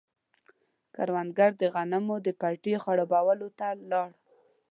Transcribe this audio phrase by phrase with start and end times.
[0.95, 4.09] کروندګر د غنمو د پټي خړوبولو ته لاړ.